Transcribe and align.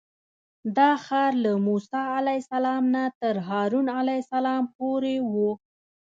دا 0.77 0.91
ښار 1.05 1.31
له 1.43 1.51
موسی 1.67 2.03
علیه 2.17 2.39
السلام 2.43 2.83
نه 2.95 3.03
تر 3.21 3.35
هارون 3.47 3.87
علیه 3.99 4.19
السلام 4.23 4.63
پورې 4.77 5.15
و. 5.31 5.33